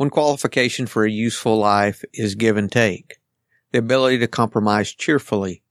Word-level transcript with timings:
One 0.00 0.08
qualification 0.08 0.86
for 0.86 1.04
a 1.04 1.10
useful 1.10 1.58
life 1.58 2.02
is 2.14 2.34
give 2.34 2.56
and 2.56 2.72
take, 2.72 3.18
the 3.70 3.80
ability 3.80 4.16
to 4.20 4.28
compromise 4.28 4.94
cheerfully. 4.94 5.62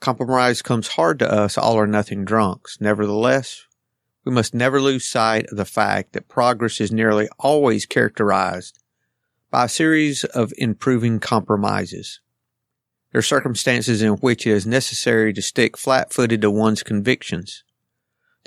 Compromise 0.00 0.60
comes 0.60 0.88
hard 0.88 1.18
to 1.20 1.32
us 1.32 1.56
all 1.56 1.76
or 1.76 1.86
nothing 1.86 2.26
drunks. 2.26 2.76
Nevertheless, 2.78 3.64
we 4.22 4.32
must 4.32 4.52
never 4.52 4.82
lose 4.82 5.08
sight 5.08 5.46
of 5.46 5.56
the 5.56 5.64
fact 5.64 6.12
that 6.12 6.28
progress 6.28 6.78
is 6.78 6.92
nearly 6.92 7.26
always 7.38 7.86
characterized 7.86 8.82
by 9.50 9.64
a 9.64 9.70
series 9.70 10.24
of 10.24 10.52
improving 10.58 11.18
compromises. 11.18 12.20
There 13.12 13.20
are 13.20 13.22
circumstances 13.22 14.02
in 14.02 14.16
which 14.16 14.46
it 14.46 14.50
is 14.50 14.66
necessary 14.66 15.32
to 15.32 15.40
stick 15.40 15.78
flat 15.78 16.12
footed 16.12 16.42
to 16.42 16.50
one's 16.50 16.82
convictions. 16.82 17.64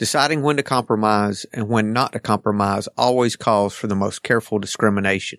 Deciding 0.01 0.41
when 0.41 0.57
to 0.57 0.63
compromise 0.63 1.45
and 1.53 1.69
when 1.69 1.93
not 1.93 2.13
to 2.13 2.19
compromise 2.19 2.87
always 2.97 3.35
calls 3.35 3.75
for 3.75 3.85
the 3.85 3.93
most 3.93 4.23
careful 4.23 4.57
discrimination. 4.57 5.37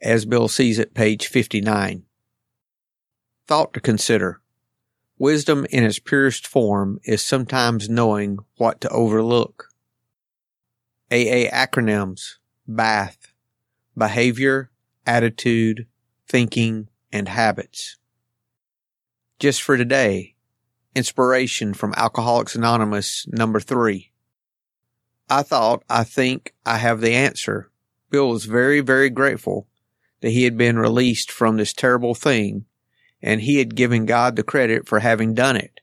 As 0.00 0.24
Bill 0.24 0.48
sees 0.48 0.78
it, 0.78 0.94
page 0.94 1.26
59. 1.26 2.04
Thought 3.46 3.74
to 3.74 3.80
consider. 3.80 4.40
Wisdom 5.18 5.66
in 5.68 5.84
its 5.84 5.98
purest 5.98 6.46
form 6.46 6.98
is 7.04 7.20
sometimes 7.20 7.90
knowing 7.90 8.38
what 8.56 8.80
to 8.80 8.88
overlook. 8.88 9.68
AA 11.12 11.52
acronyms 11.52 12.36
BATH 12.66 13.34
Behavior, 13.94 14.70
Attitude, 15.06 15.86
Thinking, 16.26 16.88
and 17.12 17.28
Habits. 17.28 17.98
Just 19.38 19.62
for 19.62 19.76
today, 19.76 20.36
Inspiration 20.98 21.74
from 21.74 21.94
Alcoholics 21.96 22.56
Anonymous, 22.56 23.24
number 23.28 23.60
three. 23.60 24.10
I 25.30 25.44
thought, 25.44 25.84
I 25.88 26.02
think 26.02 26.56
I 26.66 26.78
have 26.78 27.00
the 27.00 27.12
answer. 27.12 27.70
Bill 28.10 28.30
was 28.30 28.46
very, 28.46 28.80
very 28.80 29.08
grateful 29.08 29.68
that 30.22 30.30
he 30.30 30.42
had 30.42 30.58
been 30.58 30.76
released 30.76 31.30
from 31.30 31.56
this 31.56 31.72
terrible 31.72 32.16
thing 32.16 32.64
and 33.22 33.40
he 33.40 33.58
had 33.58 33.76
given 33.76 34.06
God 34.06 34.34
the 34.34 34.42
credit 34.42 34.88
for 34.88 34.98
having 34.98 35.34
done 35.34 35.54
it. 35.54 35.78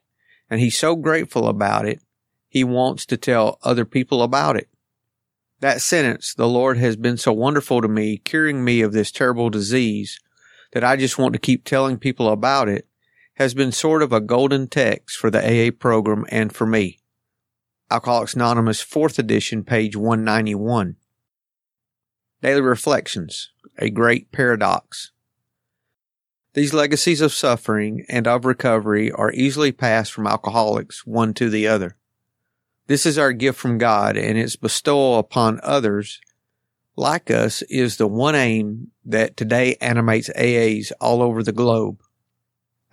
And 0.49 0.59
he's 0.59 0.77
so 0.77 0.97
grateful 0.97 1.47
about 1.47 1.87
it, 1.87 2.01
he 2.49 2.65
wants 2.65 3.05
to 3.05 3.15
tell 3.15 3.57
other 3.63 3.85
people 3.85 4.21
about 4.21 4.57
it. 4.57 4.67
That 5.61 5.79
sentence, 5.79 6.33
the 6.33 6.49
Lord 6.49 6.77
has 6.77 6.97
been 6.97 7.15
so 7.15 7.31
wonderful 7.31 7.81
to 7.81 7.87
me, 7.87 8.17
curing 8.17 8.65
me 8.65 8.81
of 8.81 8.91
this 8.91 9.11
terrible 9.11 9.49
disease, 9.49 10.19
that 10.73 10.83
I 10.83 10.97
just 10.97 11.17
want 11.17 11.31
to 11.31 11.39
keep 11.39 11.63
telling 11.63 11.97
people 11.99 12.27
about 12.27 12.67
it 12.67 12.85
has 13.35 13.53
been 13.53 13.71
sort 13.71 14.01
of 14.01 14.11
a 14.11 14.21
golden 14.21 14.67
text 14.67 15.17
for 15.17 15.29
the 15.29 15.39
AA 15.39 15.71
program 15.71 16.25
and 16.29 16.53
for 16.53 16.65
me. 16.65 16.99
Alcoholics 17.91 18.33
Anonymous 18.33 18.83
4th 18.83 19.19
edition, 19.19 19.63
page 19.63 19.95
191. 19.95 20.95
Daily 22.41 22.61
Reflections, 22.61 23.51
a 23.77 23.89
great 23.89 24.31
paradox. 24.31 25.11
These 26.53 26.73
legacies 26.73 27.21
of 27.21 27.33
suffering 27.33 28.05
and 28.07 28.27
of 28.27 28.45
recovery 28.45 29.11
are 29.11 29.33
easily 29.33 29.71
passed 29.71 30.13
from 30.13 30.27
alcoholics 30.27 31.05
one 31.05 31.33
to 31.35 31.49
the 31.49 31.67
other. 31.67 31.97
This 32.87 33.05
is 33.05 33.17
our 33.17 33.33
gift 33.33 33.59
from 33.59 33.77
God 33.77 34.15
and 34.15 34.37
its 34.37 34.55
bestowal 34.55 35.19
upon 35.19 35.59
others 35.63 36.21
like 36.95 37.29
us 37.29 37.61
is 37.63 37.97
the 37.97 38.07
one 38.07 38.35
aim 38.35 38.91
that 39.03 39.35
today 39.35 39.75
animates 39.81 40.29
AAs 40.29 40.91
all 41.01 41.21
over 41.21 41.43
the 41.43 41.51
globe. 41.51 42.01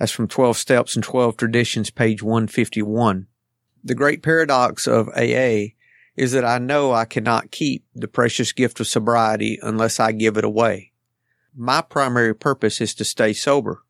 That's 0.03 0.11
from 0.11 0.27
12 0.27 0.57
Steps 0.57 0.97
and 0.97 1.05
12 1.05 1.37
Traditions, 1.37 1.91
page 1.91 2.25
151. 2.25 3.29
The 3.85 3.95
great 3.95 4.21
paradox 4.21 4.89
of 4.89 5.09
AA 5.11 5.77
is 6.17 6.33
that 6.33 6.45
I 6.45 6.59
know 6.59 6.93
I 6.93 7.05
cannot 7.05 7.53
keep 7.53 7.85
the 7.95 8.09
precious 8.09 8.51
gift 8.51 8.81
of 8.81 8.89
sobriety 8.89 9.61
unless 9.63 10.01
I 10.01 10.11
give 10.11 10.37
it 10.37 10.45
away. 10.45 10.91
My 11.55 11.83
primary 11.83 12.35
purpose 12.35 12.81
is 12.81 12.97
to 12.97 13.05
stay 13.05 13.33
sober. 13.33 13.85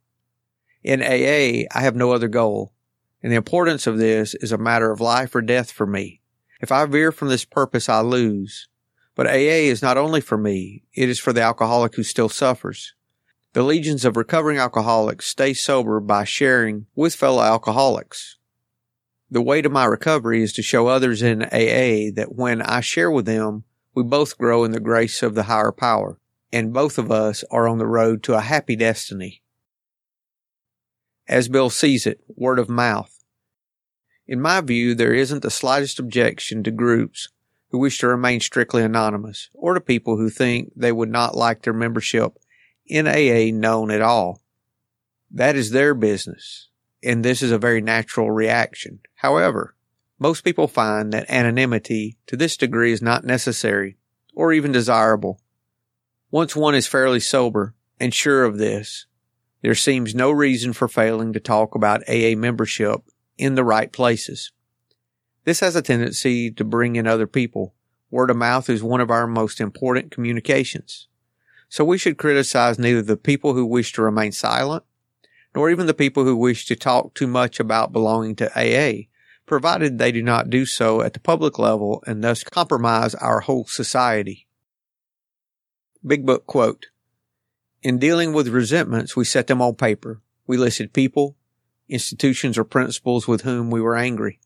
In 0.82 1.00
AA, 1.00 1.64
I 1.74 1.80
have 1.80 1.96
no 1.96 2.12
other 2.12 2.28
goal, 2.28 2.74
and 3.22 3.32
the 3.32 3.36
importance 3.36 3.86
of 3.86 3.96
this 3.96 4.34
is 4.34 4.52
a 4.52 4.58
matter 4.58 4.90
of 4.90 5.00
life 5.00 5.34
or 5.34 5.40
death 5.40 5.70
for 5.70 5.86
me. 5.86 6.20
If 6.60 6.70
I 6.70 6.84
veer 6.84 7.10
from 7.10 7.28
this 7.28 7.46
purpose, 7.46 7.88
I 7.88 8.02
lose. 8.02 8.68
But 9.14 9.28
AA 9.28 9.64
is 9.72 9.80
not 9.80 9.96
only 9.96 10.20
for 10.20 10.36
me, 10.36 10.84
it 10.92 11.08
is 11.08 11.18
for 11.18 11.32
the 11.32 11.40
alcoholic 11.40 11.94
who 11.94 12.02
still 12.02 12.28
suffers. 12.28 12.92
The 13.54 13.62
legions 13.62 14.06
of 14.06 14.16
recovering 14.16 14.56
alcoholics 14.56 15.26
stay 15.26 15.52
sober 15.52 16.00
by 16.00 16.24
sharing 16.24 16.86
with 16.94 17.14
fellow 17.14 17.42
alcoholics. 17.42 18.38
The 19.30 19.42
way 19.42 19.60
to 19.60 19.68
my 19.68 19.84
recovery 19.84 20.42
is 20.42 20.54
to 20.54 20.62
show 20.62 20.86
others 20.86 21.20
in 21.20 21.42
AA 21.42 22.10
that 22.14 22.34
when 22.34 22.62
I 22.62 22.80
share 22.80 23.10
with 23.10 23.26
them, 23.26 23.64
we 23.94 24.04
both 24.04 24.38
grow 24.38 24.64
in 24.64 24.72
the 24.72 24.80
grace 24.80 25.22
of 25.22 25.34
the 25.34 25.42
higher 25.44 25.70
power, 25.70 26.18
and 26.50 26.72
both 26.72 26.96
of 26.96 27.12
us 27.12 27.44
are 27.50 27.68
on 27.68 27.76
the 27.76 27.86
road 27.86 28.22
to 28.22 28.34
a 28.34 28.40
happy 28.40 28.74
destiny. 28.74 29.42
As 31.28 31.50
Bill 31.50 31.68
sees 31.68 32.06
it, 32.06 32.20
word 32.28 32.58
of 32.58 32.70
mouth. 32.70 33.22
In 34.26 34.40
my 34.40 34.62
view, 34.62 34.94
there 34.94 35.12
isn't 35.12 35.42
the 35.42 35.50
slightest 35.50 35.98
objection 35.98 36.62
to 36.62 36.70
groups 36.70 37.28
who 37.68 37.78
wish 37.78 37.98
to 37.98 38.08
remain 38.08 38.40
strictly 38.40 38.82
anonymous, 38.82 39.50
or 39.52 39.74
to 39.74 39.80
people 39.80 40.16
who 40.16 40.30
think 40.30 40.72
they 40.74 40.92
would 40.92 41.10
not 41.10 41.34
like 41.34 41.62
their 41.62 41.74
membership 41.74 42.38
in 42.92 43.08
AA 43.08 43.56
known 43.56 43.90
at 43.90 44.02
all. 44.02 44.42
That 45.30 45.56
is 45.56 45.70
their 45.70 45.94
business, 45.94 46.68
and 47.02 47.24
this 47.24 47.40
is 47.40 47.50
a 47.50 47.58
very 47.58 47.80
natural 47.80 48.30
reaction. 48.30 49.00
However, 49.14 49.74
most 50.18 50.44
people 50.44 50.68
find 50.68 51.10
that 51.12 51.30
anonymity 51.30 52.18
to 52.26 52.36
this 52.36 52.54
degree 52.58 52.92
is 52.92 53.00
not 53.00 53.24
necessary 53.24 53.96
or 54.34 54.52
even 54.52 54.72
desirable. 54.72 55.40
Once 56.30 56.54
one 56.54 56.74
is 56.74 56.86
fairly 56.86 57.18
sober 57.18 57.74
and 57.98 58.12
sure 58.12 58.44
of 58.44 58.58
this, 58.58 59.06
there 59.62 59.74
seems 59.74 60.14
no 60.14 60.30
reason 60.30 60.74
for 60.74 60.86
failing 60.86 61.32
to 61.32 61.40
talk 61.40 61.74
about 61.74 62.06
AA 62.06 62.34
membership 62.36 63.00
in 63.38 63.54
the 63.54 63.64
right 63.64 63.90
places. 63.90 64.52
This 65.44 65.60
has 65.60 65.76
a 65.76 65.82
tendency 65.82 66.50
to 66.50 66.62
bring 66.62 66.96
in 66.96 67.06
other 67.06 67.26
people. 67.26 67.74
Word 68.10 68.30
of 68.30 68.36
mouth 68.36 68.68
is 68.68 68.82
one 68.82 69.00
of 69.00 69.10
our 69.10 69.26
most 69.26 69.62
important 69.62 70.10
communications. 70.10 71.08
So 71.72 71.86
we 71.86 71.96
should 71.96 72.18
criticize 72.18 72.78
neither 72.78 73.00
the 73.00 73.16
people 73.16 73.54
who 73.54 73.64
wish 73.64 73.94
to 73.94 74.02
remain 74.02 74.32
silent, 74.32 74.84
nor 75.54 75.70
even 75.70 75.86
the 75.86 75.94
people 75.94 76.22
who 76.22 76.36
wish 76.36 76.66
to 76.66 76.76
talk 76.76 77.14
too 77.14 77.26
much 77.26 77.58
about 77.58 77.94
belonging 77.94 78.36
to 78.36 78.50
AA, 78.54 79.04
provided 79.46 79.96
they 79.96 80.12
do 80.12 80.22
not 80.22 80.50
do 80.50 80.66
so 80.66 81.00
at 81.00 81.14
the 81.14 81.18
public 81.18 81.58
level 81.58 82.04
and 82.06 82.22
thus 82.22 82.44
compromise 82.44 83.14
our 83.14 83.40
whole 83.40 83.64
society. 83.64 84.46
Big 86.06 86.26
Book 86.26 86.44
quote, 86.44 86.88
In 87.82 87.98
dealing 87.98 88.34
with 88.34 88.48
resentments, 88.48 89.16
we 89.16 89.24
set 89.24 89.46
them 89.46 89.62
on 89.62 89.74
paper. 89.74 90.20
We 90.46 90.58
listed 90.58 90.92
people, 90.92 91.36
institutions, 91.88 92.58
or 92.58 92.64
principles 92.64 93.26
with 93.26 93.44
whom 93.44 93.70
we 93.70 93.80
were 93.80 93.96
angry. 93.96 94.40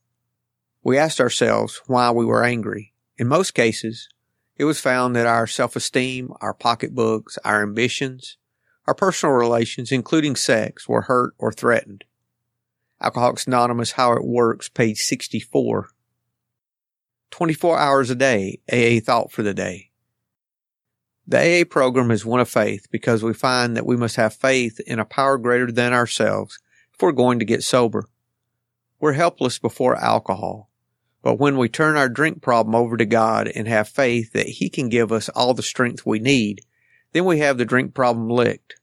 We 0.84 0.96
asked 0.96 1.20
ourselves 1.20 1.82
why 1.88 2.12
we 2.12 2.24
were 2.24 2.44
angry. 2.44 2.94
In 3.18 3.26
most 3.26 3.50
cases, 3.50 4.08
it 4.56 4.64
was 4.64 4.80
found 4.80 5.14
that 5.14 5.26
our 5.26 5.46
self-esteem, 5.46 6.32
our 6.40 6.54
pocketbooks, 6.54 7.38
our 7.44 7.62
ambitions, 7.62 8.38
our 8.86 8.94
personal 8.94 9.34
relations, 9.34 9.92
including 9.92 10.36
sex, 10.36 10.88
were 10.88 11.02
hurt 11.02 11.34
or 11.38 11.52
threatened. 11.52 12.04
Alcoholics 13.00 13.46
Anonymous, 13.46 13.92
How 13.92 14.12
It 14.12 14.24
Works, 14.24 14.68
page 14.68 14.98
64. 14.98 15.90
24 17.30 17.78
hours 17.78 18.10
a 18.10 18.14
day, 18.14 18.60
AA 18.72 19.00
thought 19.04 19.30
for 19.30 19.42
the 19.42 19.52
day. 19.52 19.90
The 21.26 21.62
AA 21.62 21.64
program 21.64 22.10
is 22.10 22.24
one 22.24 22.40
of 22.40 22.48
faith 22.48 22.86
because 22.90 23.22
we 23.22 23.34
find 23.34 23.76
that 23.76 23.84
we 23.84 23.96
must 23.96 24.16
have 24.16 24.32
faith 24.32 24.78
in 24.86 25.00
a 25.00 25.04
power 25.04 25.36
greater 25.36 25.72
than 25.72 25.92
ourselves 25.92 26.58
if 26.94 27.02
we're 27.02 27.12
going 27.12 27.40
to 27.40 27.44
get 27.44 27.64
sober. 27.64 28.08
We're 29.00 29.12
helpless 29.12 29.58
before 29.58 29.96
alcohol. 29.96 30.70
But 31.26 31.40
when 31.40 31.56
we 31.56 31.68
turn 31.68 31.96
our 31.96 32.08
drink 32.08 32.40
problem 32.40 32.76
over 32.76 32.96
to 32.96 33.04
God 33.04 33.48
and 33.48 33.66
have 33.66 33.88
faith 33.88 34.32
that 34.32 34.46
He 34.46 34.70
can 34.70 34.88
give 34.88 35.10
us 35.10 35.28
all 35.30 35.54
the 35.54 35.60
strength 35.60 36.06
we 36.06 36.20
need, 36.20 36.60
then 37.10 37.24
we 37.24 37.40
have 37.40 37.58
the 37.58 37.64
drink 37.64 37.94
problem 37.94 38.30
licked. 38.30 38.76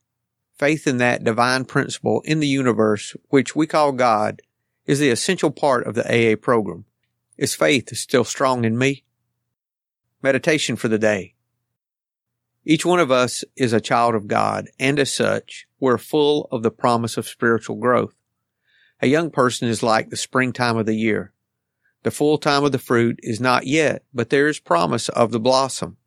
Faith 0.54 0.86
in 0.86 0.98
that 0.98 1.24
divine 1.24 1.64
principle 1.64 2.22
in 2.26 2.42
the 2.42 2.48
universe, 2.48 3.16
which 3.30 3.56
we 3.56 3.66
call 3.66 3.94
God, 3.94 4.42
is 4.86 5.00
the 5.00 5.10
essential 5.10 5.52
part 5.52 5.88
of 5.88 5.96
the 5.96 6.04
AA 6.04 6.36
program. 6.36 6.84
Is 7.38 7.56
faith 7.56 7.96
still 7.96 8.26
strong 8.26 8.66
in 8.66 8.78
me? 8.78 9.06
Meditation 10.22 10.76
for 10.76 10.90
the 10.90 11.00
day. 11.00 11.36
Each 12.66 12.86
one 12.86 13.00
of 13.00 13.10
us 13.10 13.46
is 13.56 13.72
a 13.72 13.80
child 13.80 14.16
of 14.16 14.28
God, 14.28 14.68
and 14.78 15.00
as 15.00 15.14
such, 15.14 15.66
we're 15.80 15.98
full 15.98 16.50
of 16.52 16.62
the 16.62 16.72
promise 16.72 17.16
of 17.16 17.26
spiritual 17.26 17.78
growth. 17.78 18.16
A 19.02 19.08
young 19.08 19.32
person 19.32 19.70
is 19.70 19.82
like 19.82 20.10
the 20.10 20.18
springtime 20.18 20.76
of 20.76 20.86
the 20.86 20.96
year. 20.96 21.34
The 22.04 22.12
full 22.12 22.38
time 22.38 22.64
of 22.64 22.72
the 22.72 22.80
fruit 22.80 23.20
is 23.24 23.40
not 23.40 23.66
yet, 23.66 24.04
but 24.14 24.30
there 24.30 24.48
is 24.48 24.60
promise 24.60 25.10
of 25.10 25.32
the 25.32 25.40
blossom. 25.40 25.98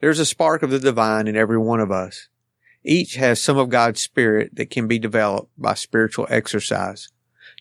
There's 0.00 0.20
a 0.20 0.26
spark 0.26 0.62
of 0.62 0.70
the 0.70 0.78
divine 0.78 1.26
in 1.26 1.36
every 1.36 1.58
one 1.58 1.80
of 1.80 1.90
us. 1.90 2.28
Each 2.84 3.16
has 3.16 3.40
some 3.40 3.56
of 3.56 3.68
God's 3.68 4.00
Spirit 4.00 4.54
that 4.54 4.70
can 4.70 4.86
be 4.86 4.98
developed 4.98 5.50
by 5.58 5.74
spiritual 5.74 6.26
exercise. 6.30 7.08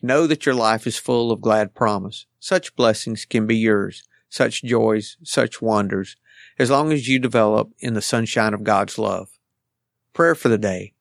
Know 0.02 0.28
that 0.28 0.46
your 0.46 0.54
life 0.54 0.86
is 0.86 0.98
full 0.98 1.32
of 1.32 1.42
glad 1.42 1.74
promise. 1.74 2.26
Such 2.40 2.76
blessings 2.76 3.26
can 3.26 3.48
be 3.48 3.56
yours, 3.56 4.04
such 4.30 4.64
joys, 4.64 5.18
such 5.24 5.62
wonders, 5.62 6.18
as 6.60 6.70
long 6.70 6.92
as 6.92 7.08
you 7.08 7.20
develop 7.20 7.72
in 7.80 7.94
the 7.94 8.02
sunshine 8.02 8.54
of 8.54 8.64
God's 8.64 8.98
love. 8.98 9.30
Prayer 10.14 10.36
for 10.36 10.50
the 10.50 10.58
day. 10.58 10.94